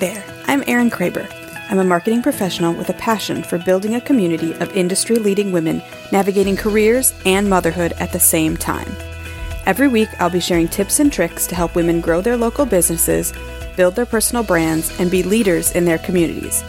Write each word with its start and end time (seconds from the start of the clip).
there, 0.00 0.24
I'm 0.46 0.64
Erin 0.66 0.88
Kraber. 0.88 1.30
I'm 1.68 1.78
a 1.78 1.84
marketing 1.84 2.22
professional 2.22 2.72
with 2.72 2.88
a 2.88 2.94
passion 2.94 3.42
for 3.42 3.58
building 3.58 3.94
a 3.94 4.00
community 4.00 4.54
of 4.54 4.74
industry 4.74 5.16
leading 5.16 5.52
women 5.52 5.82
navigating 6.10 6.56
careers 6.56 7.12
and 7.26 7.48
motherhood 7.48 7.92
at 7.98 8.10
the 8.10 8.18
same 8.18 8.56
time. 8.56 8.90
Every 9.66 9.88
week, 9.88 10.08
I'll 10.18 10.30
be 10.30 10.40
sharing 10.40 10.68
tips 10.68 11.00
and 11.00 11.12
tricks 11.12 11.46
to 11.48 11.54
help 11.54 11.74
women 11.74 12.00
grow 12.00 12.22
their 12.22 12.38
local 12.38 12.64
businesses, 12.64 13.34
build 13.76 13.94
their 13.94 14.06
personal 14.06 14.42
brands, 14.42 14.98
and 14.98 15.10
be 15.10 15.22
leaders 15.22 15.72
in 15.72 15.84
their 15.84 15.98
communities. 15.98 16.64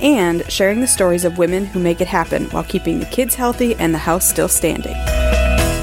And 0.00 0.42
sharing 0.50 0.80
the 0.80 0.88
stories 0.88 1.24
of 1.24 1.38
women 1.38 1.64
who 1.64 1.78
make 1.78 2.00
it 2.00 2.08
happen 2.08 2.46
while 2.50 2.64
keeping 2.64 2.98
the 2.98 3.06
kids 3.06 3.36
healthy 3.36 3.76
and 3.76 3.94
the 3.94 3.98
house 3.98 4.28
still 4.28 4.48
standing. 4.48 4.96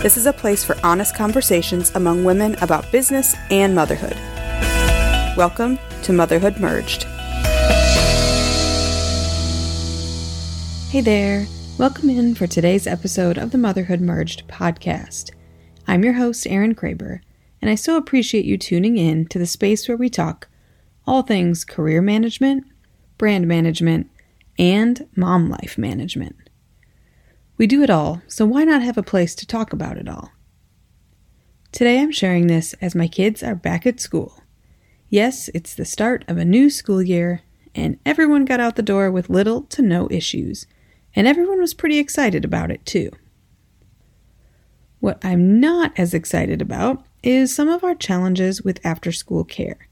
This 0.02 0.18
is 0.18 0.26
a 0.26 0.34
place 0.34 0.66
for 0.66 0.76
honest 0.84 1.16
conversations 1.16 1.96
among 1.96 2.26
women 2.26 2.56
about 2.62 2.92
business 2.92 3.34
and 3.50 3.74
motherhood. 3.74 4.18
Welcome 5.38 5.80
to 6.04 6.12
Motherhood 6.12 6.58
Merged. 6.58 7.04
Hey 10.90 11.00
there. 11.00 11.48
Welcome 11.78 12.10
in 12.10 12.36
for 12.36 12.48
today's 12.48 12.86
episode 12.86 13.38
of 13.38 13.52
the 13.52 13.58
Motherhood 13.58 14.02
Merged 14.02 14.46
podcast. 14.50 15.32
I'm 15.88 16.04
your 16.04 16.14
host, 16.14 16.46
Erin 16.46 16.76
Kraber, 16.76 17.22
and 17.62 17.72
I 17.72 17.76
so 17.76 17.96
appreciate 17.96 18.44
you 18.44 18.58
tuning 18.58 18.98
in 18.98 19.26
to 19.28 19.40
the 19.40 19.46
space 19.46 19.88
where 19.88 19.96
we 19.96 20.10
talk 20.10 20.50
all 21.08 21.22
things 21.22 21.64
career 21.64 22.02
management, 22.02 22.66
brand 23.18 23.48
management, 23.48 24.12
and 24.60 25.08
mom 25.16 25.50
life 25.50 25.78
management. 25.78 26.36
We 27.58 27.68
do 27.68 27.82
it 27.84 27.90
all, 27.90 28.22
so 28.28 28.46
why 28.46 28.66
not 28.66 28.82
have 28.82 28.98
a 28.98 29.04
place 29.04 29.34
to 29.36 29.48
talk 29.48 29.72
about 29.72 29.96
it 29.96 30.10
all? 30.10 30.34
Today 31.72 32.02
I'm 32.02 32.12
sharing 32.12 32.48
this 32.48 32.74
as 32.82 32.96
my 32.96 33.08
kids 33.08 33.42
are 33.42 33.56
back 33.56 33.88
at 33.88 34.02
school. 34.02 34.41
Yes, 35.12 35.50
it's 35.54 35.76
the 35.76 35.86
start 35.86 36.26
of 36.28 36.38
a 36.38 36.46
new 36.46 36.72
school 36.72 37.04
year, 37.04 37.42
and 37.76 38.00
everyone 38.06 38.46
got 38.46 38.60
out 38.60 38.78
the 38.78 38.82
door 38.82 39.12
with 39.12 39.30
little 39.30 39.62
to 39.64 39.84
no 39.84 40.08
issues 40.10 40.66
and 41.16 41.28
everyone 41.28 41.60
was 41.60 41.74
pretty 41.74 41.98
excited 41.98 42.46
about 42.46 42.72
it 42.72 42.86
too. 42.86 43.12
What 45.00 45.24
I'm 45.24 45.60
not 45.60 45.92
as 45.98 46.14
excited 46.14 46.62
about 46.62 47.06
is 47.24 47.54
some 47.54 47.68
of 47.68 47.84
our 47.84 47.96
challenges 47.96 48.62
with 48.62 48.80
after 48.86 49.12
school 49.12 49.44
care. 49.44 49.88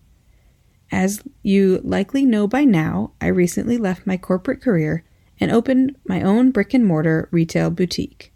As 0.92 1.22
you 1.44 1.82
likely 1.84 2.26
know 2.26 2.48
by 2.48 2.64
now, 2.64 3.12
I 3.20 3.28
recently 3.28 3.78
left 3.78 4.08
my 4.08 4.18
corporate 4.18 4.62
career 4.62 5.04
and 5.40 5.52
opened 5.52 5.96
my 6.08 6.22
own 6.22 6.52
brick 6.52 6.74
and 6.74 6.86
mortar 6.86 7.28
retail 7.32 7.70
boutique. 7.70 8.32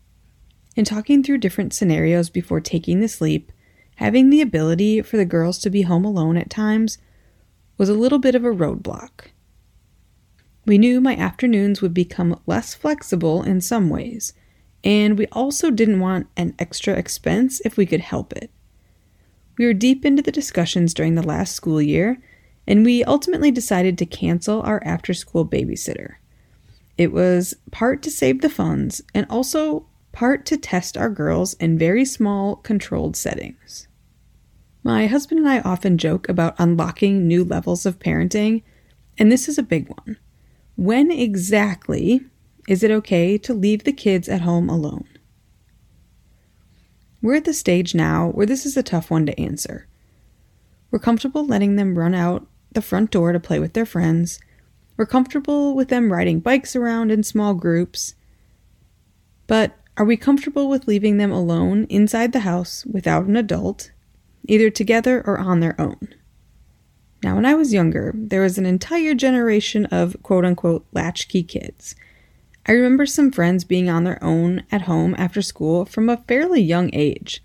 In 0.75 0.85
talking 0.85 1.23
through 1.23 1.37
different 1.39 1.73
scenarios 1.73 2.29
before 2.29 2.61
taking 2.61 2.99
this 2.99 3.15
sleep, 3.15 3.51
having 3.95 4.29
the 4.29 4.41
ability 4.41 5.01
for 5.01 5.17
the 5.17 5.25
girls 5.25 5.57
to 5.59 5.69
be 5.69 5.83
home 5.83 6.05
alone 6.05 6.37
at 6.37 6.49
times 6.49 6.97
was 7.77 7.89
a 7.89 7.93
little 7.93 8.19
bit 8.19 8.35
of 8.35 8.45
a 8.45 8.49
roadblock. 8.49 9.27
We 10.65 10.77
knew 10.77 11.01
my 11.01 11.15
afternoons 11.15 11.81
would 11.81 11.93
become 11.93 12.39
less 12.45 12.73
flexible 12.73 13.43
in 13.43 13.59
some 13.61 13.89
ways, 13.89 14.33
and 14.83 15.17
we 15.17 15.27
also 15.27 15.71
didn't 15.71 15.99
want 15.99 16.27
an 16.37 16.55
extra 16.57 16.93
expense 16.93 17.61
if 17.65 17.75
we 17.75 17.85
could 17.85 18.01
help 18.01 18.33
it. 18.33 18.49
We 19.57 19.65
were 19.65 19.73
deep 19.73 20.05
into 20.05 20.21
the 20.21 20.31
discussions 20.31 20.93
during 20.93 21.15
the 21.15 21.21
last 21.21 21.53
school 21.53 21.81
year, 21.81 22.19
and 22.65 22.85
we 22.85 23.03
ultimately 23.03 23.51
decided 23.51 23.97
to 23.97 24.05
cancel 24.05 24.61
our 24.61 24.81
after 24.85 25.13
school 25.13 25.45
babysitter. 25.45 26.15
It 26.97 27.11
was 27.11 27.55
part 27.71 28.01
to 28.03 28.11
save 28.11 28.41
the 28.41 28.49
funds 28.49 29.01
and 29.13 29.25
also 29.29 29.85
part 30.13 30.45
to 30.45 30.55
test 30.55 30.95
our 30.95 31.09
girls 31.09 31.55
in 31.55 31.77
very 31.77 32.05
small, 32.05 32.55
controlled 32.55 33.17
settings. 33.17 33.89
My 34.83 35.07
husband 35.07 35.39
and 35.39 35.49
I 35.49 35.59
often 35.59 35.97
joke 35.97 36.29
about 36.29 36.55
unlocking 36.57 37.27
new 37.27 37.43
levels 37.43 37.85
of 37.85 37.99
parenting, 37.99 38.63
and 39.17 39.31
this 39.31 39.49
is 39.49 39.57
a 39.57 39.63
big 39.63 39.89
one. 39.89 40.17
When 40.75 41.11
exactly 41.11 42.21
is 42.67 42.83
it 42.83 42.91
okay 42.91 43.37
to 43.39 43.53
leave 43.53 43.83
the 43.83 43.91
kids 43.91 44.29
at 44.29 44.41
home 44.41 44.69
alone? 44.69 45.07
We're 47.21 47.35
at 47.35 47.45
the 47.45 47.53
stage 47.53 47.95
now 47.95 48.29
where 48.29 48.45
this 48.45 48.65
is 48.65 48.77
a 48.77 48.83
tough 48.83 49.09
one 49.09 49.25
to 49.25 49.39
answer. 49.39 49.87
We're 50.91 50.99
comfortable 50.99 51.45
letting 51.45 51.75
them 51.75 51.97
run 51.97 52.13
out 52.13 52.45
the 52.71 52.81
front 52.81 53.11
door 53.11 53.31
to 53.31 53.39
play 53.39 53.59
with 53.59 53.73
their 53.73 53.85
friends. 53.85 54.39
We're 54.97 55.05
comfortable 55.05 55.73
with 55.73 55.87
them 55.87 56.11
riding 56.11 56.39
bikes 56.39 56.75
around 56.75 57.11
in 57.11 57.23
small 57.23 57.53
groups. 57.53 58.15
But 59.47 59.75
are 59.95 60.05
we 60.05 60.17
comfortable 60.17 60.69
with 60.69 60.87
leaving 60.87 61.17
them 61.17 61.31
alone 61.31 61.85
inside 61.89 62.31
the 62.31 62.39
house 62.39 62.85
without 62.85 63.25
an 63.25 63.35
adult, 63.35 63.91
either 64.47 64.69
together 64.69 65.21
or 65.25 65.37
on 65.37 65.59
their 65.59 65.79
own? 65.79 66.15
Now, 67.23 67.35
when 67.35 67.45
I 67.45 67.53
was 67.53 67.73
younger, 67.73 68.11
there 68.15 68.41
was 68.41 68.57
an 68.57 68.65
entire 68.65 69.13
generation 69.13 69.85
of 69.85 70.17
quote 70.23 70.45
unquote 70.45 70.85
latchkey 70.93 71.43
kids. 71.43 71.95
I 72.65 72.71
remember 72.71 73.05
some 73.05 73.31
friends 73.31 73.63
being 73.63 73.89
on 73.89 74.03
their 74.03 74.21
own 74.23 74.63
at 74.71 74.83
home 74.83 75.15
after 75.17 75.41
school 75.41 75.85
from 75.85 76.09
a 76.09 76.17
fairly 76.27 76.61
young 76.61 76.89
age. 76.93 77.43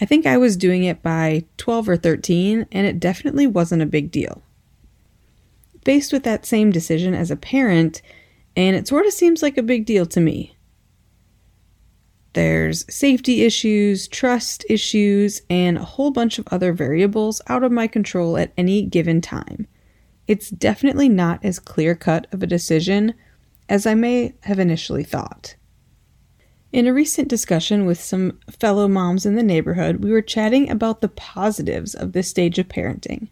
I 0.00 0.04
think 0.04 0.24
I 0.24 0.36
was 0.36 0.56
doing 0.56 0.84
it 0.84 1.02
by 1.02 1.44
12 1.56 1.88
or 1.88 1.96
13, 1.96 2.66
and 2.70 2.86
it 2.86 3.00
definitely 3.00 3.46
wasn't 3.46 3.82
a 3.82 3.86
big 3.86 4.10
deal. 4.10 4.42
Faced 5.84 6.12
with 6.12 6.22
that 6.22 6.46
same 6.46 6.70
decision 6.70 7.14
as 7.14 7.30
a 7.30 7.36
parent, 7.36 8.02
and 8.54 8.76
it 8.76 8.86
sort 8.86 9.06
of 9.06 9.12
seems 9.12 9.42
like 9.42 9.58
a 9.58 9.62
big 9.62 9.84
deal 9.84 10.06
to 10.06 10.20
me. 10.20 10.54
There's 12.34 12.84
safety 12.92 13.42
issues, 13.42 14.06
trust 14.06 14.64
issues, 14.68 15.42
and 15.48 15.78
a 15.78 15.84
whole 15.84 16.10
bunch 16.10 16.38
of 16.38 16.46
other 16.50 16.72
variables 16.72 17.40
out 17.48 17.64
of 17.64 17.72
my 17.72 17.86
control 17.86 18.36
at 18.36 18.52
any 18.56 18.82
given 18.82 19.20
time. 19.20 19.66
It's 20.26 20.50
definitely 20.50 21.08
not 21.08 21.44
as 21.44 21.58
clear 21.58 21.94
cut 21.94 22.26
of 22.32 22.42
a 22.42 22.46
decision 22.46 23.14
as 23.68 23.86
I 23.86 23.94
may 23.94 24.34
have 24.42 24.58
initially 24.58 25.04
thought. 25.04 25.56
In 26.70 26.86
a 26.86 26.92
recent 26.92 27.28
discussion 27.28 27.86
with 27.86 27.98
some 27.98 28.38
fellow 28.50 28.88
moms 28.88 29.24
in 29.24 29.36
the 29.36 29.42
neighborhood, 29.42 30.04
we 30.04 30.10
were 30.10 30.20
chatting 30.20 30.70
about 30.70 31.00
the 31.00 31.08
positives 31.08 31.94
of 31.94 32.12
this 32.12 32.28
stage 32.28 32.58
of 32.58 32.68
parenting. 32.68 33.28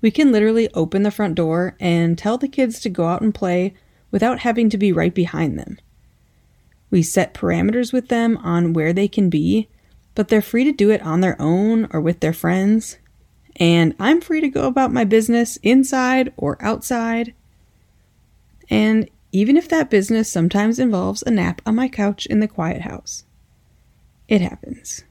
We 0.00 0.10
can 0.10 0.32
literally 0.32 0.68
open 0.74 1.04
the 1.04 1.12
front 1.12 1.36
door 1.36 1.76
and 1.78 2.18
tell 2.18 2.38
the 2.38 2.48
kids 2.48 2.80
to 2.80 2.90
go 2.90 3.06
out 3.06 3.22
and 3.22 3.32
play 3.32 3.74
without 4.10 4.40
having 4.40 4.68
to 4.70 4.78
be 4.78 4.92
right 4.92 5.14
behind 5.14 5.56
them. 5.56 5.78
We 6.92 7.02
set 7.02 7.32
parameters 7.32 7.90
with 7.90 8.08
them 8.08 8.36
on 8.36 8.74
where 8.74 8.92
they 8.92 9.08
can 9.08 9.30
be, 9.30 9.68
but 10.14 10.28
they're 10.28 10.42
free 10.42 10.62
to 10.64 10.72
do 10.72 10.90
it 10.90 11.00
on 11.02 11.22
their 11.22 11.40
own 11.40 11.88
or 11.90 12.02
with 12.02 12.20
their 12.20 12.34
friends. 12.34 12.98
And 13.56 13.94
I'm 13.98 14.20
free 14.20 14.42
to 14.42 14.48
go 14.48 14.66
about 14.66 14.92
my 14.92 15.04
business 15.04 15.56
inside 15.62 16.34
or 16.36 16.62
outside. 16.62 17.32
And 18.68 19.08
even 19.32 19.56
if 19.56 19.70
that 19.70 19.88
business 19.88 20.30
sometimes 20.30 20.78
involves 20.78 21.22
a 21.22 21.30
nap 21.30 21.62
on 21.64 21.76
my 21.76 21.88
couch 21.88 22.26
in 22.26 22.40
the 22.40 22.48
quiet 22.48 22.82
house, 22.82 23.24
it 24.28 24.42
happens. 24.42 25.02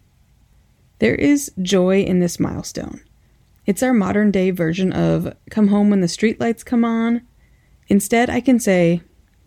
There 0.99 1.15
is 1.15 1.51
joy 1.63 2.01
in 2.01 2.19
this 2.19 2.39
milestone. 2.39 3.01
It's 3.65 3.81
our 3.81 3.93
modern 3.93 4.29
day 4.29 4.51
version 4.51 4.93
of 4.93 5.33
come 5.49 5.69
home 5.69 5.89
when 5.89 6.01
the 6.01 6.07
streetlights 6.07 6.63
come 6.63 6.85
on. 6.85 7.23
Instead, 7.87 8.29
I 8.29 8.39
can 8.39 8.59
say, 8.59 9.01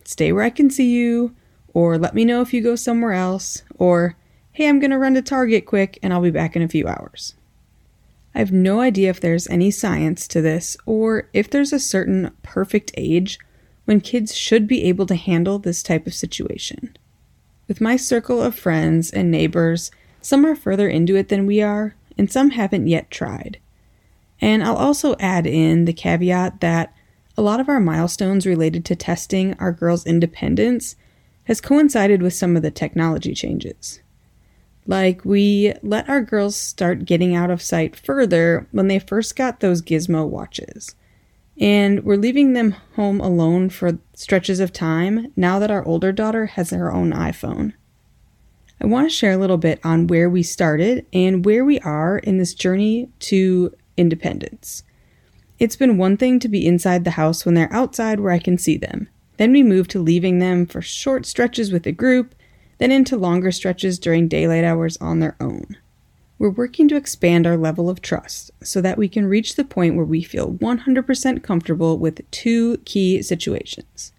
stay 0.04 0.32
where 0.32 0.42
I 0.42 0.50
can 0.50 0.68
see 0.68 0.90
you, 0.90 1.34
or 1.74 1.98
let 1.98 2.14
me 2.14 2.24
know 2.24 2.40
if 2.40 2.54
you 2.54 2.62
go 2.62 2.76
somewhere 2.76 3.12
else, 3.12 3.62
or 3.76 4.16
hey, 4.52 4.68
I'm 4.68 4.78
going 4.78 4.92
to 4.92 4.98
run 4.98 5.14
to 5.14 5.22
Target 5.22 5.66
quick 5.66 5.98
and 6.02 6.12
I'll 6.12 6.22
be 6.22 6.30
back 6.30 6.54
in 6.54 6.62
a 6.62 6.68
few 6.68 6.86
hours. 6.86 7.34
I 8.34 8.38
have 8.38 8.52
no 8.52 8.80
idea 8.80 9.10
if 9.10 9.20
there's 9.20 9.48
any 9.48 9.70
science 9.70 10.26
to 10.28 10.40
this 10.40 10.76
or 10.86 11.28
if 11.32 11.50
there's 11.50 11.72
a 11.72 11.78
certain 11.78 12.30
perfect 12.42 12.92
age 12.96 13.38
when 13.84 14.00
kids 14.00 14.34
should 14.34 14.66
be 14.66 14.84
able 14.84 15.06
to 15.06 15.14
handle 15.14 15.58
this 15.58 15.82
type 15.82 16.06
of 16.06 16.14
situation. 16.14 16.96
With 17.68 17.80
my 17.80 17.96
circle 17.96 18.42
of 18.42 18.54
friends 18.54 19.10
and 19.10 19.30
neighbors, 19.30 19.90
some 20.20 20.46
are 20.46 20.56
further 20.56 20.88
into 20.88 21.16
it 21.16 21.28
than 21.28 21.46
we 21.46 21.60
are, 21.60 21.94
and 22.16 22.30
some 22.30 22.50
haven't 22.50 22.86
yet 22.86 23.10
tried. 23.10 23.58
And 24.40 24.62
I'll 24.62 24.76
also 24.76 25.16
add 25.18 25.46
in 25.46 25.84
the 25.84 25.92
caveat 25.92 26.60
that 26.60 26.94
a 27.36 27.42
lot 27.42 27.60
of 27.60 27.68
our 27.68 27.80
milestones 27.80 28.46
related 28.46 28.84
to 28.86 28.96
testing 28.96 29.54
our 29.54 29.72
girls' 29.72 30.06
independence 30.06 30.96
has 31.44 31.60
coincided 31.60 32.22
with 32.22 32.34
some 32.34 32.56
of 32.56 32.62
the 32.62 32.70
technology 32.70 33.34
changes. 33.34 34.00
Like, 34.86 35.24
we 35.24 35.72
let 35.82 36.08
our 36.08 36.20
girls 36.20 36.56
start 36.56 37.06
getting 37.06 37.34
out 37.34 37.50
of 37.50 37.62
sight 37.62 37.96
further 37.96 38.66
when 38.70 38.88
they 38.88 38.98
first 38.98 39.34
got 39.36 39.60
those 39.60 39.82
gizmo 39.82 40.28
watches. 40.28 40.94
And 41.58 42.04
we're 42.04 42.16
leaving 42.16 42.52
them 42.52 42.72
home 42.96 43.20
alone 43.20 43.70
for 43.70 43.98
stretches 44.14 44.60
of 44.60 44.72
time 44.72 45.32
now 45.36 45.58
that 45.58 45.70
our 45.70 45.84
older 45.86 46.12
daughter 46.12 46.46
has 46.46 46.70
her 46.70 46.92
own 46.92 47.12
iPhone. 47.12 47.72
I 48.80 48.86
want 48.86 49.08
to 49.08 49.14
share 49.14 49.32
a 49.32 49.38
little 49.38 49.56
bit 49.56 49.80
on 49.84 50.08
where 50.08 50.28
we 50.28 50.42
started 50.42 51.06
and 51.12 51.44
where 51.44 51.64
we 51.64 51.78
are 51.80 52.18
in 52.18 52.38
this 52.38 52.54
journey 52.54 53.08
to 53.20 53.74
independence. 53.96 54.82
It's 55.58 55.76
been 55.76 55.96
one 55.96 56.16
thing 56.16 56.40
to 56.40 56.48
be 56.48 56.66
inside 56.66 57.04
the 57.04 57.12
house 57.12 57.46
when 57.46 57.54
they're 57.54 57.72
outside 57.72 58.20
where 58.20 58.32
I 58.32 58.40
can 58.40 58.58
see 58.58 58.76
them. 58.76 59.08
Then 59.36 59.52
we 59.52 59.62
moved 59.62 59.90
to 59.92 59.98
leaving 59.98 60.38
them 60.38 60.66
for 60.66 60.80
short 60.80 61.26
stretches 61.26 61.72
with 61.72 61.86
a 61.86 61.92
group, 61.92 62.34
then 62.78 62.92
into 62.92 63.16
longer 63.16 63.50
stretches 63.50 63.98
during 63.98 64.28
daylight 64.28 64.64
hours 64.64 64.96
on 64.98 65.20
their 65.20 65.36
own. 65.40 65.76
We're 66.38 66.50
working 66.50 66.88
to 66.88 66.96
expand 66.96 67.46
our 67.46 67.56
level 67.56 67.88
of 67.88 68.02
trust 68.02 68.50
so 68.62 68.80
that 68.80 68.98
we 68.98 69.08
can 69.08 69.26
reach 69.26 69.54
the 69.54 69.64
point 69.64 69.96
where 69.96 70.04
we 70.04 70.22
feel 70.22 70.52
100% 70.54 71.42
comfortable 71.42 71.98
with 71.98 72.28
two 72.30 72.78
key 72.84 73.22
situations 73.22 74.12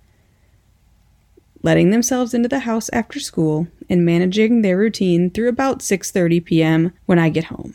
letting 1.66 1.90
themselves 1.90 2.36
into 2.36 2.48
the 2.48 2.60
house 2.60 2.92
after 2.94 3.20
school 3.20 3.68
and 3.90 4.06
managing 4.06 4.62
their 4.62 4.78
routine 4.78 5.32
through 5.32 5.50
about 5.50 5.80
6:30 5.80 6.46
p.m. 6.46 6.94
when 7.08 7.18
I 7.18 7.30
get 7.30 7.46
home. 7.46 7.74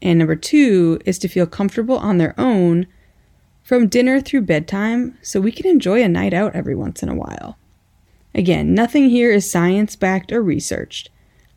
And 0.00 0.18
number 0.18 0.34
2 0.34 1.00
is 1.04 1.18
to 1.18 1.28
feel 1.28 1.46
comfortable 1.46 1.98
on 1.98 2.16
their 2.16 2.34
own 2.40 2.86
from 3.64 3.88
dinner 3.88 4.20
through 4.20 4.42
bedtime 4.42 5.16
so 5.22 5.40
we 5.40 5.50
can 5.50 5.66
enjoy 5.66 6.02
a 6.02 6.08
night 6.08 6.34
out 6.34 6.54
every 6.54 6.74
once 6.74 7.02
in 7.02 7.08
a 7.08 7.14
while. 7.14 7.56
Again, 8.34 8.74
nothing 8.74 9.08
here 9.08 9.32
is 9.32 9.50
science 9.50 9.96
backed 9.96 10.30
or 10.32 10.42
researched. 10.42 11.08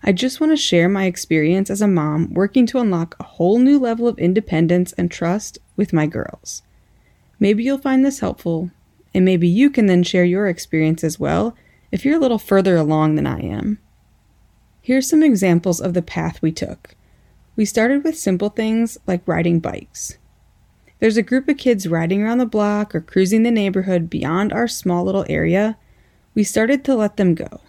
I 0.01 0.13
just 0.13 0.39
want 0.39 0.54
to 0.54 0.57
share 0.57 0.88
my 0.88 1.06
experience 1.06 1.69
as 1.69 1.81
a 1.81 1.88
mom 1.88 2.33
working 2.33 2.65
to 2.68 2.80
unlock 2.80 3.15
a 3.19 3.24
whole 3.24 3.59
new 3.59 3.77
level 3.77 4.07
of 4.07 4.18
independence 4.19 4.94
and 4.94 5.12
trust 5.12 5.57
with 5.75 5.92
my 5.92 6.07
girls. 6.07 6.62
Maybe 7.39 7.63
you'll 7.63 7.77
find 7.77 8.06
this 8.06 8.19
helpful, 8.19 8.71
and 9.13 9.25
maybe 9.25 9.48
you 9.48 9.69
can 9.69 9.88
then 9.88 10.04
share 10.04 10.24
your 10.24 10.48
experience 10.48 11.04
as 11.04 11.19
well 11.19 11.56
if 11.92 12.06
you're 12.06 12.18
a 12.18 12.21
little 12.21 12.39
further 12.39 12.77
along 12.77 13.15
than 13.15 13.27
I 13.27 13.39
am. 13.42 13.80
Here's 14.81 15.09
some 15.09 15.24
examples 15.24 15.81
of 15.81 15.94
the 15.94 16.01
path 16.01 16.42
we 16.42 16.54
took. 16.54 16.95
We 17.57 17.65
started 17.65 18.04
with 18.06 18.18
simple 18.18 18.50
things 18.50 18.98
like 19.07 19.27
riding 19.27 19.59
bikes. 19.59 20.18
There's 20.99 21.17
a 21.17 21.23
group 21.23 21.47
of 21.47 21.57
kids 21.57 21.88
riding 21.88 22.23
around 22.23 22.39
the 22.39 22.45
block 22.45 22.95
or 22.95 23.01
cruising 23.01 23.44
the 23.44 23.51
neighborhood 23.51 24.09
beyond 24.09 24.51
our 24.51 24.67
small 24.67 25.03
little 25.03 25.25
area. 25.29 25.77
We 26.33 26.44
started 26.44 26.83
to 26.85 26.95
let 26.95 27.17
them 27.17 27.35
go. 27.35 27.61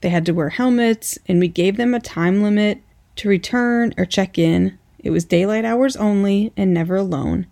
They 0.00 0.08
had 0.08 0.26
to 0.26 0.32
wear 0.32 0.50
helmets, 0.50 1.18
and 1.26 1.38
we 1.38 1.48
gave 1.48 1.76
them 1.76 1.94
a 1.94 2.00
time 2.00 2.42
limit 2.42 2.82
to 3.16 3.28
return 3.28 3.94
or 3.96 4.04
check 4.04 4.38
in. 4.38 4.78
It 4.98 5.10
was 5.10 5.24
daylight 5.24 5.64
hours 5.64 5.96
only 5.96 6.52
and 6.56 6.74
never 6.74 6.96
alone. 6.96 7.46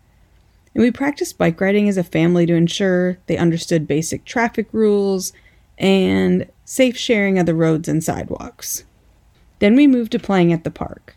And 0.75 0.83
we 0.83 0.91
practiced 0.91 1.39
bike 1.39 1.61
riding 1.61 1.89
as 1.89 1.97
a 1.97 2.05
family 2.05 2.47
to 2.47 2.55
ensure 2.55 3.19
they 3.27 3.37
understood 3.37 3.87
basic 3.87 4.25
traffic 4.25 4.69
rules 4.73 5.33
and 5.79 6.49
safe 6.65 6.97
sharing 6.97 7.39
of 7.39 7.47
the 7.47 7.55
roads 7.55 7.89
and 7.89 8.03
sidewalks. 8.03 8.85
Then 9.61 9.77
we 9.77 9.87
moved 9.87 10.13
to 10.13 10.19
playing 10.19 10.53
at 10.53 10.65
the 10.65 10.71
park. 10.71 11.17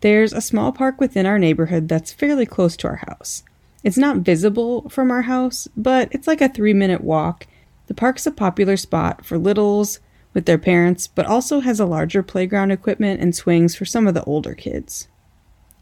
There's 0.00 0.32
a 0.32 0.40
small 0.40 0.72
park 0.72 0.98
within 1.00 1.26
our 1.26 1.38
neighborhood 1.38 1.88
that's 1.88 2.12
fairly 2.12 2.46
close 2.46 2.76
to 2.78 2.88
our 2.88 3.04
house. 3.06 3.42
It's 3.84 3.98
not 3.98 4.18
visible 4.18 4.88
from 4.88 5.10
our 5.10 5.22
house, 5.22 5.68
but 5.76 6.08
it's 6.12 6.26
like 6.26 6.40
a 6.40 6.48
three 6.48 6.74
minute 6.74 7.02
walk. 7.02 7.46
The 7.86 7.94
park's 7.94 8.26
a 8.26 8.30
popular 8.30 8.76
spot 8.76 9.24
for 9.24 9.36
littles 9.36 10.00
with 10.32 10.46
their 10.46 10.58
parents, 10.58 11.06
but 11.06 11.26
also 11.26 11.60
has 11.60 11.80
a 11.80 11.86
larger 11.86 12.22
playground 12.22 12.70
equipment 12.70 13.20
and 13.20 13.34
swings 13.34 13.74
for 13.74 13.84
some 13.84 14.06
of 14.06 14.14
the 14.14 14.24
older 14.24 14.54
kids. 14.54 15.08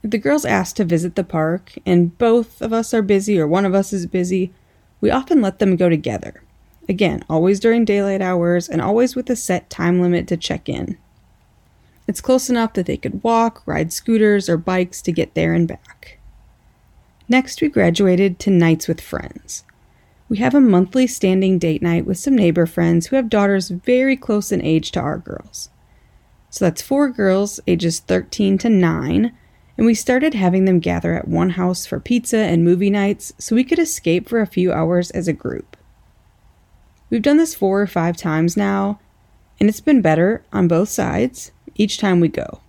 The 0.02 0.18
girls 0.18 0.44
ask 0.44 0.76
to 0.76 0.84
visit 0.84 1.16
the 1.16 1.24
park 1.24 1.74
and 1.84 2.16
both 2.18 2.62
of 2.62 2.72
us 2.72 2.94
are 2.94 3.02
busy 3.02 3.38
or 3.38 3.46
one 3.46 3.64
of 3.64 3.74
us 3.74 3.92
is 3.92 4.06
busy, 4.06 4.52
we 5.00 5.10
often 5.10 5.40
let 5.40 5.58
them 5.58 5.76
go 5.76 5.88
together. 5.88 6.42
Again, 6.88 7.24
always 7.28 7.60
during 7.60 7.84
daylight 7.84 8.22
hours 8.22 8.68
and 8.68 8.80
always 8.80 9.14
with 9.14 9.28
a 9.28 9.36
set 9.36 9.68
time 9.68 10.00
limit 10.00 10.26
to 10.28 10.36
check 10.36 10.68
in. 10.68 10.96
It's 12.08 12.22
close 12.22 12.48
enough 12.48 12.72
that 12.72 12.86
they 12.86 12.96
could 12.96 13.22
walk, 13.22 13.62
ride 13.66 13.92
scooters, 13.92 14.48
or 14.48 14.56
bikes 14.56 15.02
to 15.02 15.12
get 15.12 15.34
there 15.34 15.52
and 15.52 15.68
back. 15.68 16.18
Next, 17.28 17.60
we 17.60 17.68
graduated 17.68 18.38
to 18.40 18.50
nights 18.50 18.88
with 18.88 19.02
friends. 19.02 19.62
We 20.30 20.38
have 20.38 20.54
a 20.54 20.60
monthly 20.60 21.06
standing 21.06 21.58
date 21.58 21.82
night 21.82 22.06
with 22.06 22.18
some 22.18 22.34
neighbor 22.34 22.64
friends 22.64 23.06
who 23.06 23.16
have 23.16 23.28
daughters 23.28 23.68
very 23.68 24.16
close 24.16 24.50
in 24.50 24.62
age 24.62 24.90
to 24.92 25.00
our 25.00 25.18
girls. 25.18 25.68
So 26.48 26.64
that's 26.64 26.80
four 26.80 27.10
girls, 27.10 27.60
ages 27.66 28.00
13 28.00 28.56
to 28.58 28.70
9, 28.70 29.32
and 29.76 29.86
we 29.86 29.94
started 29.94 30.32
having 30.32 30.64
them 30.64 30.80
gather 30.80 31.12
at 31.12 31.28
one 31.28 31.50
house 31.50 31.84
for 31.84 32.00
pizza 32.00 32.38
and 32.38 32.64
movie 32.64 32.90
nights 32.90 33.34
so 33.38 33.54
we 33.54 33.64
could 33.64 33.78
escape 33.78 34.30
for 34.30 34.40
a 34.40 34.46
few 34.46 34.72
hours 34.72 35.10
as 35.10 35.28
a 35.28 35.34
group. 35.34 35.76
We've 37.10 37.22
done 37.22 37.36
this 37.36 37.54
four 37.54 37.82
or 37.82 37.86
five 37.86 38.16
times 38.16 38.56
now, 38.56 38.98
and 39.60 39.68
it's 39.68 39.80
been 39.80 40.00
better 40.00 40.42
on 40.54 40.68
both 40.68 40.88
sides 40.88 41.52
each 41.78 41.96
time 41.96 42.20
we 42.20 42.28
go. 42.28 42.60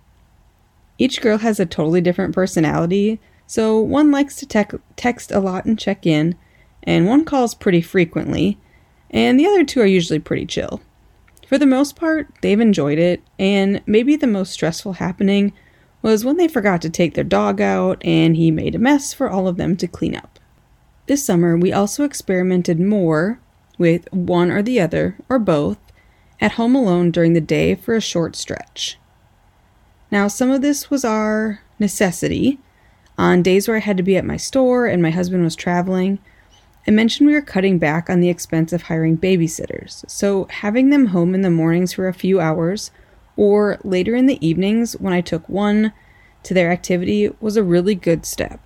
Each 0.96 1.20
girl 1.20 1.38
has 1.38 1.60
a 1.60 1.66
totally 1.66 2.00
different 2.00 2.34
personality, 2.34 3.20
so 3.46 3.78
one 3.78 4.10
likes 4.10 4.36
to 4.36 4.46
te- 4.46 4.78
text 4.96 5.32
a 5.32 5.40
lot 5.40 5.64
and 5.66 5.78
check 5.78 6.06
in, 6.06 6.36
and 6.82 7.06
one 7.06 7.24
calls 7.24 7.54
pretty 7.54 7.82
frequently, 7.82 8.58
and 9.10 9.38
the 9.38 9.46
other 9.46 9.64
two 9.64 9.80
are 9.80 9.86
usually 9.86 10.18
pretty 10.18 10.46
chill. 10.46 10.80
For 11.48 11.58
the 11.58 11.66
most 11.66 11.96
part, 11.96 12.28
they've 12.42 12.60
enjoyed 12.60 12.98
it, 12.98 13.22
and 13.38 13.82
maybe 13.84 14.14
the 14.14 14.28
most 14.28 14.52
stressful 14.52 14.94
happening 14.94 15.52
was 16.00 16.24
when 16.24 16.36
they 16.36 16.46
forgot 16.46 16.80
to 16.82 16.90
take 16.90 17.14
their 17.14 17.24
dog 17.24 17.60
out 17.60 18.00
and 18.04 18.36
he 18.36 18.50
made 18.50 18.74
a 18.74 18.78
mess 18.78 19.12
for 19.12 19.28
all 19.28 19.48
of 19.48 19.56
them 19.56 19.76
to 19.78 19.88
clean 19.88 20.14
up. 20.14 20.38
This 21.06 21.24
summer, 21.24 21.56
we 21.56 21.72
also 21.72 22.04
experimented 22.04 22.78
more 22.78 23.40
with 23.78 24.06
one 24.12 24.50
or 24.52 24.62
the 24.62 24.80
other, 24.80 25.16
or 25.28 25.40
both, 25.40 25.78
at 26.40 26.52
home 26.52 26.76
alone 26.76 27.10
during 27.10 27.32
the 27.32 27.40
day 27.40 27.74
for 27.74 27.96
a 27.96 28.00
short 28.00 28.36
stretch. 28.36 28.99
Now, 30.10 30.28
some 30.28 30.50
of 30.50 30.62
this 30.62 30.90
was 30.90 31.04
our 31.04 31.60
necessity. 31.78 32.58
On 33.16 33.42
days 33.42 33.68
where 33.68 33.76
I 33.76 33.80
had 33.80 33.96
to 33.96 34.02
be 34.02 34.16
at 34.16 34.24
my 34.24 34.36
store 34.36 34.86
and 34.86 35.02
my 35.02 35.10
husband 35.10 35.44
was 35.44 35.54
traveling, 35.54 36.18
I 36.86 36.90
mentioned 36.90 37.28
we 37.28 37.34
were 37.34 37.42
cutting 37.42 37.78
back 37.78 38.08
on 38.08 38.20
the 38.20 38.30
expense 38.30 38.72
of 38.72 38.82
hiring 38.82 39.18
babysitters, 39.18 40.08
so 40.10 40.46
having 40.50 40.88
them 40.88 41.06
home 41.06 41.34
in 41.34 41.42
the 41.42 41.50
mornings 41.50 41.92
for 41.92 42.08
a 42.08 42.14
few 42.14 42.40
hours 42.40 42.90
or 43.36 43.78
later 43.84 44.14
in 44.14 44.26
the 44.26 44.44
evenings 44.44 44.94
when 44.94 45.12
I 45.12 45.20
took 45.20 45.46
one 45.48 45.92
to 46.42 46.54
their 46.54 46.72
activity 46.72 47.30
was 47.38 47.56
a 47.56 47.62
really 47.62 47.94
good 47.94 48.24
step. 48.24 48.60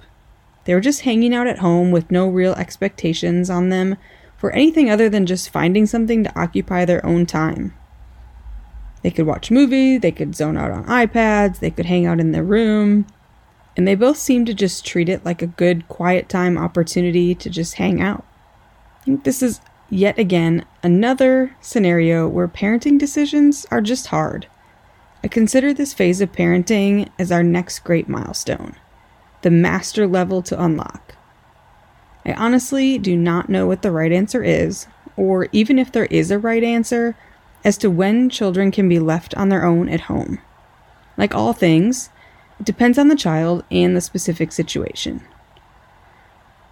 They 0.64 0.75
were 0.75 0.81
just 0.81 1.02
hanging 1.02 1.35
out 1.35 1.49
at 1.49 1.58
home 1.58 1.90
with 1.90 2.11
no 2.11 2.29
real 2.29 2.55
expectations 2.55 3.50
on 3.50 3.69
them 3.69 3.97
for 4.37 4.52
anything 4.52 4.88
other 4.88 5.08
than 5.08 5.26
just 5.26 5.50
finding 5.50 5.85
something 5.85 6.23
to 6.25 6.40
occupy 6.40 6.85
their 6.85 7.05
own 7.05 7.26
time. 7.26 7.75
They 9.05 9.11
could 9.11 9.27
watch 9.27 9.51
a 9.51 9.55
movie, 9.55 9.99
they 9.99 10.11
could 10.11 10.35
zone 10.35 10.56
out 10.56 10.71
on 10.71 10.87
iPads, 10.87 11.59
they 11.59 11.71
could 11.71 11.85
hang 11.85 12.06
out 12.06 12.21
in 12.21 12.33
their 12.33 12.43
room, 12.43 13.06
and 13.77 13.87
they 13.87 13.95
both 13.95 14.17
seemed 14.17 14.47
to 14.47 14.55
just 14.55 14.87
treat 14.87 15.11
it 15.11 15.27
like 15.27 15.43
a 15.43 15.47
good 15.47 15.87
quiet 15.89 16.31
time 16.31 16.56
opportunity 16.56 17.35
to 17.35 17.51
just 17.51 17.75
hang 17.75 18.01
out. 18.01 18.25
I 19.03 19.05
think 19.05 19.25
this 19.25 19.43
is 19.43 19.61
yet 19.91 20.19
again 20.19 20.65
another 20.83 21.55
scenario 21.61 22.27
where 22.27 22.49
parenting 22.49 22.99
decisions 22.99 23.67
are 23.71 23.83
just 23.83 24.06
hard. 24.06 24.47
I 25.23 25.29
consider 25.29 25.75
this 25.75 25.93
phase 25.93 26.23
of 26.23 26.33
parenting 26.33 27.11
as 27.19 27.31
our 27.31 27.43
next 27.43 27.81
great 27.81 28.09
milestone, 28.09 28.75
the 29.43 29.50
master 29.50 30.07
level 30.07 30.40
to 30.40 30.62
unlock. 30.62 31.14
I 32.25 32.33
honestly 32.33 32.97
do 32.97 33.19
not 33.19 33.50
know 33.50 33.67
what 33.67 33.83
the 33.83 33.90
right 33.90 34.12
answer 34.12 34.43
is, 34.43 34.87
or 35.14 35.49
even 35.52 35.78
if 35.78 35.93
there 35.93 36.07
is 36.07 36.31
a 36.31 36.38
right 36.38 36.64
answer, 36.64 37.14
as 37.64 37.78
to 37.78 37.90
when 37.90 38.28
children 38.28 38.71
can 38.71 38.88
be 38.88 38.99
left 38.99 39.35
on 39.35 39.49
their 39.49 39.64
own 39.64 39.88
at 39.88 40.02
home. 40.02 40.38
Like 41.16 41.35
all 41.35 41.52
things, 41.52 42.11
it 42.61 42.66
depends 42.66 42.99
on 42.99 43.09
the 43.09 43.16
child 43.16 43.64
and 43.71 43.97
the 43.97 44.00
specific 44.00 44.52
situation. 44.52 45.23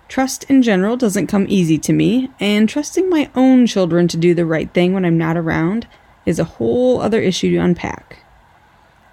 Trust 0.09 0.45
in 0.45 0.61
general 0.61 0.99
doesn't 0.99 1.29
come 1.29 1.47
easy 1.49 1.79
to 1.79 1.93
me, 1.93 2.31
and 2.39 2.69
trusting 2.69 3.09
my 3.09 3.31
own 3.35 3.67
children 3.67 4.09
to 4.09 4.19
do 4.19 4.35
the 4.35 4.45
right 4.45 4.71
thing 4.75 4.93
when 4.93 5.07
I'm 5.07 5.17
not 5.17 5.39
around 5.39 5.87
is 6.27 6.39
a 6.39 6.45
whole 6.45 7.01
other 7.01 7.21
issue 7.21 7.51
to 7.53 7.57
unpack. 7.57 8.19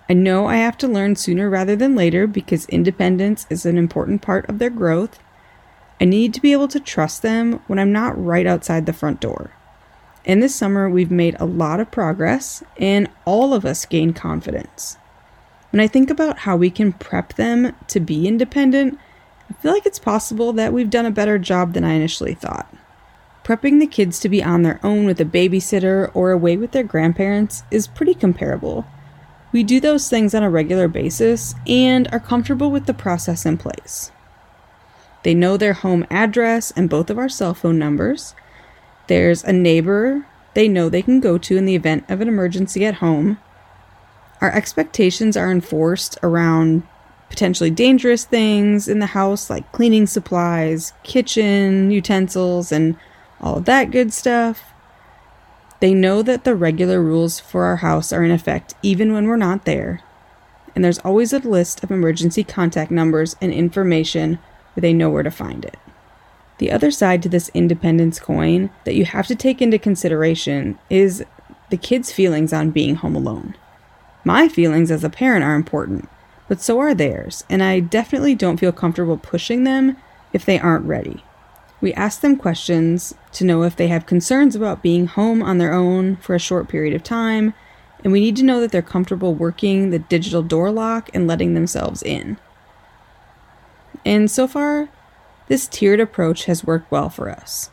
I 0.09 0.13
know 0.13 0.47
I 0.47 0.57
have 0.57 0.77
to 0.79 0.87
learn 0.87 1.15
sooner 1.15 1.49
rather 1.49 1.75
than 1.75 1.95
later 1.95 2.27
because 2.27 2.65
independence 2.65 3.45
is 3.49 3.65
an 3.65 3.77
important 3.77 4.21
part 4.21 4.49
of 4.49 4.59
their 4.59 4.69
growth. 4.69 5.19
I 6.01 6.05
need 6.05 6.33
to 6.33 6.41
be 6.41 6.51
able 6.51 6.67
to 6.67 6.79
trust 6.79 7.21
them 7.21 7.61
when 7.67 7.79
I'm 7.79 7.91
not 7.91 8.21
right 8.21 8.47
outside 8.47 8.85
the 8.85 8.91
front 8.91 9.21
door. 9.21 9.51
And 10.25 10.43
this 10.43 10.55
summer, 10.55 10.89
we've 10.89 11.11
made 11.11 11.35
a 11.39 11.45
lot 11.45 11.79
of 11.79 11.91
progress, 11.91 12.63
and 12.77 13.09
all 13.25 13.53
of 13.53 13.65
us 13.65 13.85
gain 13.85 14.13
confidence. 14.13 14.97
When 15.71 15.79
I 15.79 15.87
think 15.87 16.09
about 16.09 16.39
how 16.39 16.55
we 16.57 16.69
can 16.69 16.93
prep 16.93 17.33
them 17.33 17.75
to 17.87 17.99
be 17.99 18.27
independent, 18.27 18.97
I 19.49 19.53
feel 19.53 19.71
like 19.71 19.85
it's 19.85 19.99
possible 19.99 20.53
that 20.53 20.73
we've 20.73 20.89
done 20.89 21.05
a 21.05 21.11
better 21.11 21.39
job 21.39 21.73
than 21.73 21.83
I 21.83 21.93
initially 21.93 22.33
thought. 22.33 22.73
Prepping 23.43 23.79
the 23.79 23.87
kids 23.87 24.19
to 24.19 24.29
be 24.29 24.43
on 24.43 24.61
their 24.61 24.79
own 24.83 25.05
with 25.05 25.19
a 25.19 25.25
babysitter 25.25 26.11
or 26.13 26.31
away 26.31 26.57
with 26.57 26.71
their 26.71 26.83
grandparents 26.83 27.63
is 27.71 27.87
pretty 27.87 28.13
comparable. 28.13 28.85
We 29.51 29.63
do 29.63 29.79
those 29.79 30.07
things 30.09 30.35
on 30.35 30.43
a 30.43 30.49
regular 30.49 30.87
basis 30.87 31.55
and 31.65 32.07
are 32.11 32.19
comfortable 32.19 32.69
with 32.69 32.85
the 32.85 32.93
process 32.93 33.45
in 33.47 33.57
place. 33.57 34.11
They 35.23 35.33
know 35.33 35.57
their 35.57 35.73
home 35.73 36.05
address 36.11 36.71
and 36.71 36.89
both 36.89 37.09
of 37.09 37.17
our 37.17 37.29
cell 37.29 37.55
phone 37.55 37.79
numbers. 37.79 38.35
There's 39.09 39.43
a 39.43 39.51
neighbor 39.51 40.27
they 40.53 40.67
know 40.67 40.87
they 40.87 41.01
can 41.01 41.19
go 41.19 41.39
to 41.39 41.57
in 41.57 41.65
the 41.65 41.73
event 41.73 42.05
of 42.09 42.21
an 42.21 42.27
emergency 42.27 42.85
at 42.85 42.95
home. 42.95 43.39
Our 44.39 44.51
expectations 44.51 45.35
are 45.35 45.51
enforced 45.51 46.19
around 46.21 46.83
potentially 47.27 47.71
dangerous 47.71 48.23
things 48.23 48.87
in 48.87 48.99
the 48.99 49.07
house 49.07 49.49
like 49.49 49.71
cleaning 49.71 50.05
supplies, 50.05 50.93
kitchen 51.01 51.89
utensils, 51.89 52.71
and 52.71 52.97
all 53.41 53.57
of 53.57 53.65
that 53.65 53.89
good 53.89 54.13
stuff. 54.13 54.61
They 55.79 55.95
know 55.95 56.21
that 56.21 56.43
the 56.43 56.53
regular 56.53 57.01
rules 57.01 57.39
for 57.39 57.63
our 57.63 57.77
house 57.77 58.13
are 58.13 58.23
in 58.23 58.29
effect 58.29 58.75
even 58.83 59.11
when 59.11 59.25
we're 59.25 59.37
not 59.37 59.65
there. 59.65 60.03
and 60.75 60.85
there's 60.85 60.99
always 60.99 61.33
a 61.33 61.39
list 61.39 61.83
of 61.83 61.89
emergency 61.89 62.43
contact 62.43 62.91
numbers 62.91 63.35
and 63.41 63.51
information 63.51 64.37
where 64.75 64.81
they 64.81 64.93
know 64.93 65.09
where 65.09 65.23
to 65.23 65.31
find 65.31 65.65
it. 65.65 65.77
The 66.59 66.71
other 66.71 66.91
side 66.91 67.23
to 67.23 67.29
this 67.29 67.49
independence 67.53 68.19
coin 68.19 68.69
that 68.83 68.95
you 68.95 69.05
have 69.05 69.27
to 69.27 69.35
take 69.35 69.61
into 69.61 69.79
consideration 69.79 70.77
is 70.89 71.23
the 71.69 71.77
kids' 71.77 72.11
feelings 72.11 72.53
on 72.53 72.71
being 72.71 72.95
home 72.95 73.15
alone. 73.15 73.55
My 74.23 74.47
feelings 74.49 74.91
as 74.91 75.03
a 75.03 75.09
parent 75.09 75.43
are 75.43 75.55
important, 75.55 76.09
but 76.49 76.61
so 76.61 76.79
are 76.79 76.93
theirs, 76.93 77.45
and 77.49 77.63
I 77.63 77.79
definitely 77.79 78.35
don't 78.35 78.59
feel 78.59 78.73
comfortable 78.73 79.17
pushing 79.17 79.63
them 79.63 79.95
if 80.33 80.45
they 80.45 80.59
aren't 80.59 80.85
ready. 80.85 81.23
We 81.79 81.93
ask 81.93 82.19
them 82.19 82.35
questions 82.35 83.13
to 83.31 83.45
know 83.45 83.63
if 83.63 83.77
they 83.77 83.87
have 83.87 84.05
concerns 84.05 84.53
about 84.53 84.83
being 84.83 85.07
home 85.07 85.41
on 85.41 85.59
their 85.59 85.71
own 85.71 86.17
for 86.17 86.35
a 86.35 86.39
short 86.39 86.67
period 86.67 86.93
of 86.93 87.03
time, 87.03 87.53
and 88.03 88.11
we 88.11 88.19
need 88.19 88.35
to 88.35 88.43
know 88.43 88.59
that 88.59 88.71
they're 88.71 88.81
comfortable 88.81 89.33
working 89.33 89.89
the 89.89 89.99
digital 89.99 90.43
door 90.43 90.71
lock 90.71 91.09
and 91.13 91.25
letting 91.25 91.53
themselves 91.53 92.03
in. 92.03 92.37
And 94.03 94.29
so 94.29 94.45
far, 94.45 94.89
this 95.49 95.67
tiered 95.67 95.99
approach 95.99 96.45
has 96.45 96.63
worked 96.63 96.89
well 96.89 97.09
for 97.09 97.29
us. 97.29 97.69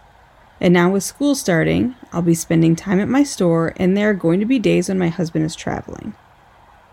And 0.61 0.73
now, 0.73 0.91
with 0.91 1.05
school 1.05 1.35
starting, 1.35 1.95
I'll 2.13 2.23
be 2.23 2.35
spending 2.35 2.75
time 2.75 2.99
at 2.99 3.09
my 3.09 3.23
store, 3.23 3.75
and 3.77 3.95
there 3.95 4.11
are 4.11 4.15
going 4.15 4.41
to 4.41 4.47
be 4.47 4.59
days 4.59 4.89
when 4.89 4.99
my 4.99 5.09
husband 5.09 5.45
is 5.45 5.55
traveling. 5.55 6.15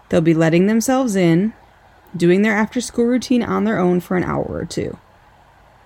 They'll 0.10 0.20
be 0.20 0.34
letting 0.34 0.68
themselves 0.68 1.16
in, 1.16 1.54
doing 2.16 2.42
their 2.42 2.56
after 2.56 2.82
school 2.82 3.06
routine 3.06 3.42
on 3.42 3.64
their 3.64 3.80
own 3.80 4.02
for 4.02 4.18
an 4.18 4.26
hour 4.26 4.46
or 4.46 4.66
two. 4.66 4.98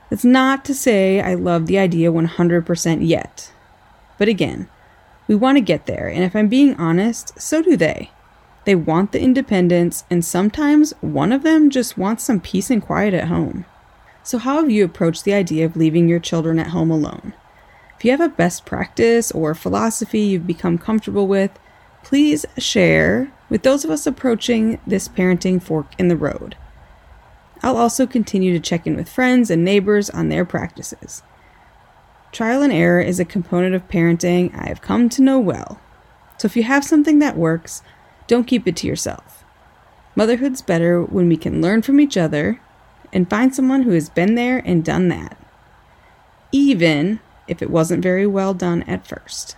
That's 0.09 0.25
not 0.25 0.65
to 0.65 0.73
say 0.73 1.21
I 1.21 1.35
love 1.35 1.67
the 1.67 1.77
idea 1.77 2.11
100% 2.11 3.07
yet. 3.07 3.53
But 4.17 4.27
again, 4.27 4.67
we 5.27 5.35
want 5.35 5.57
to 5.57 5.61
get 5.61 5.85
there, 5.85 6.07
and 6.07 6.23
if 6.23 6.35
I'm 6.35 6.47
being 6.47 6.75
honest, 6.75 7.39
so 7.39 7.61
do 7.61 7.77
they. 7.77 8.09
They 8.65 8.75
want 8.75 9.11
the 9.11 9.21
independence, 9.21 10.03
and 10.09 10.25
sometimes 10.25 10.93
one 11.01 11.31
of 11.31 11.43
them 11.43 11.69
just 11.69 11.97
wants 11.97 12.23
some 12.23 12.41
peace 12.41 12.71
and 12.71 12.81
quiet 12.81 13.13
at 13.13 13.27
home. 13.27 13.65
So, 14.27 14.39
how 14.39 14.59
have 14.59 14.69
you 14.69 14.83
approached 14.83 15.23
the 15.23 15.33
idea 15.33 15.65
of 15.65 15.77
leaving 15.77 16.09
your 16.09 16.19
children 16.19 16.59
at 16.59 16.71
home 16.71 16.91
alone? 16.91 17.31
If 17.95 18.03
you 18.03 18.11
have 18.11 18.19
a 18.19 18.27
best 18.27 18.65
practice 18.65 19.31
or 19.31 19.55
philosophy 19.55 20.19
you've 20.19 20.45
become 20.45 20.77
comfortable 20.77 21.29
with, 21.29 21.57
please 22.03 22.45
share 22.57 23.31
with 23.49 23.63
those 23.63 23.85
of 23.85 23.89
us 23.89 24.05
approaching 24.05 24.81
this 24.85 25.07
parenting 25.07 25.63
fork 25.63 25.93
in 25.97 26.09
the 26.09 26.17
road. 26.17 26.57
I'll 27.63 27.77
also 27.77 28.05
continue 28.05 28.51
to 28.51 28.59
check 28.59 28.85
in 28.85 28.97
with 28.97 29.07
friends 29.07 29.49
and 29.49 29.63
neighbors 29.63 30.09
on 30.09 30.27
their 30.27 30.43
practices. 30.43 31.23
Trial 32.33 32.61
and 32.61 32.73
error 32.73 32.99
is 32.99 33.21
a 33.21 33.23
component 33.23 33.75
of 33.75 33.87
parenting 33.87 34.53
I 34.53 34.67
have 34.67 34.81
come 34.81 35.07
to 35.07 35.21
know 35.21 35.39
well. 35.39 35.79
So 36.37 36.47
if 36.47 36.57
you 36.57 36.63
have 36.63 36.83
something 36.83 37.19
that 37.19 37.37
works, 37.37 37.81
don't 38.27 38.43
keep 38.45 38.67
it 38.67 38.75
to 38.75 38.87
yourself. 38.87 39.45
Motherhood's 40.17 40.61
better 40.61 41.01
when 41.01 41.29
we 41.29 41.37
can 41.37 41.61
learn 41.61 41.81
from 41.81 42.01
each 42.01 42.17
other 42.17 42.59
and 43.13 43.29
find 43.29 43.53
someone 43.53 43.83
who 43.83 43.91
has 43.91 44.09
been 44.09 44.35
there 44.35 44.59
and 44.65 44.83
done 44.83 45.07
that, 45.09 45.37
even 46.51 47.19
if 47.47 47.61
it 47.61 47.69
wasn't 47.69 48.03
very 48.03 48.27
well 48.27 48.53
done 48.53 48.83
at 48.83 49.07
first. 49.07 49.55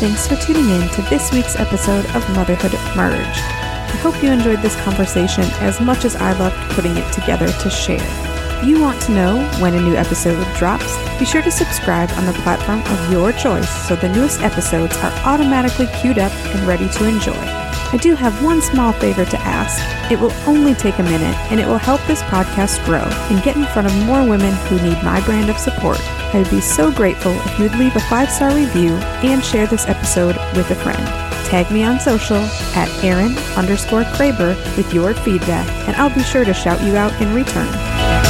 Thanks 0.00 0.26
for 0.26 0.36
tuning 0.36 0.68
in 0.68 0.88
to 0.90 1.02
this 1.02 1.32
week's 1.32 1.56
episode 1.56 2.04
of 2.14 2.28
Motherhood 2.30 2.72
Merge. 2.96 3.38
I 3.94 3.96
hope 4.02 4.22
you 4.22 4.30
enjoyed 4.30 4.60
this 4.60 4.78
conversation 4.82 5.44
as 5.60 5.80
much 5.80 6.04
as 6.04 6.16
I 6.16 6.32
loved 6.38 6.56
putting 6.72 6.96
it 6.96 7.12
together 7.12 7.46
to 7.46 7.70
share. 7.70 8.34
If 8.60 8.66
you 8.66 8.80
want 8.82 9.00
to 9.02 9.12
know 9.12 9.46
when 9.60 9.74
a 9.74 9.80
new 9.80 9.94
episode 9.94 10.44
drops, 10.56 10.96
be 11.18 11.24
sure 11.24 11.42
to 11.42 11.50
subscribe 11.50 12.10
on 12.12 12.26
the 12.26 12.32
platform 12.42 12.80
of 12.80 13.12
your 13.12 13.32
choice 13.32 13.70
so 13.86 13.94
the 13.94 14.08
newest 14.08 14.40
episodes 14.40 14.96
are 14.96 15.12
automatically 15.24 15.86
queued 16.00 16.18
up 16.18 16.32
and 16.32 16.66
ready 16.66 16.88
to 16.88 17.04
enjoy. 17.06 17.63
I 17.94 17.96
do 17.96 18.16
have 18.16 18.42
one 18.42 18.60
small 18.60 18.92
favor 18.92 19.24
to 19.24 19.38
ask. 19.42 19.80
It 20.10 20.18
will 20.18 20.32
only 20.48 20.74
take 20.74 20.98
a 20.98 21.04
minute, 21.04 21.36
and 21.52 21.60
it 21.60 21.66
will 21.68 21.78
help 21.78 22.04
this 22.08 22.22
podcast 22.22 22.84
grow 22.84 23.04
and 23.30 23.40
get 23.44 23.54
in 23.54 23.64
front 23.66 23.86
of 23.86 23.94
more 24.04 24.28
women 24.28 24.52
who 24.66 24.82
need 24.82 25.00
my 25.04 25.24
brand 25.24 25.48
of 25.48 25.58
support. 25.58 26.00
I 26.34 26.38
would 26.38 26.50
be 26.50 26.60
so 26.60 26.90
grateful 26.90 27.30
if 27.30 27.56
you 27.56 27.68
would 27.68 27.78
leave 27.78 27.94
a 27.94 28.00
five 28.00 28.32
star 28.32 28.52
review 28.52 28.94
and 29.22 29.44
share 29.44 29.68
this 29.68 29.86
episode 29.86 30.34
with 30.56 30.72
a 30.72 30.74
friend. 30.74 31.06
Tag 31.46 31.70
me 31.70 31.84
on 31.84 32.00
social 32.00 32.42
at 32.74 32.90
Erin 33.04 33.38
underscore 33.56 34.02
Kraber 34.02 34.56
with 34.76 34.92
your 34.92 35.14
feedback, 35.14 35.68
and 35.86 35.94
I'll 35.94 36.12
be 36.12 36.24
sure 36.24 36.44
to 36.44 36.52
shout 36.52 36.82
you 36.82 36.96
out 36.96 37.12
in 37.22 37.32
return. 37.32 38.23